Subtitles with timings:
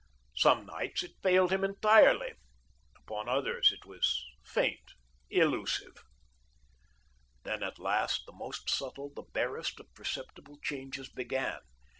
[0.35, 2.33] Some nights it failed him entirely;
[2.95, 4.93] upon others it was faint,
[5.29, 6.01] illusive.
[7.43, 11.59] Then, at last, the most subtle, the barest of perceptible changes began.